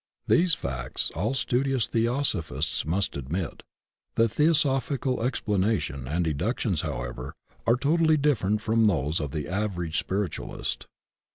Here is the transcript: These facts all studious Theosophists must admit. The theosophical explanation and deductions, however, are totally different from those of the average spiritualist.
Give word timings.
These 0.25 0.55
facts 0.55 1.11
all 1.13 1.35
studious 1.35 1.85
Theosophists 1.85 2.87
must 2.87 3.15
admit. 3.15 3.61
The 4.15 4.27
theosophical 4.27 5.21
explanation 5.21 6.07
and 6.07 6.25
deductions, 6.25 6.81
however, 6.81 7.35
are 7.67 7.75
totally 7.77 8.17
different 8.17 8.63
from 8.63 8.87
those 8.87 9.19
of 9.19 9.29
the 9.29 9.47
average 9.47 9.99
spiritualist. 9.99 10.87